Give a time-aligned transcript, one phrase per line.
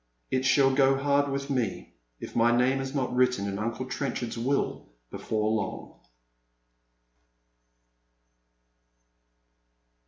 [0.31, 4.35] "It shall go hard with me if my naoM is not written in Uncle Trenchard's
[4.35, 5.99] will before long."